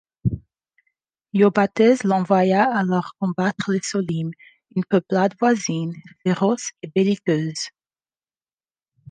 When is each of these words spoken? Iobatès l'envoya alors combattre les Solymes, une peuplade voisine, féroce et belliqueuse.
Iobatès 1.31 2.01
l'envoya 2.03 2.63
alors 2.75 3.11
combattre 3.19 3.71
les 3.71 3.83
Solymes, 3.83 4.31
une 4.75 4.83
peuplade 4.83 5.35
voisine, 5.39 5.93
féroce 6.23 6.71
et 6.81 6.87
belliqueuse. 6.87 7.67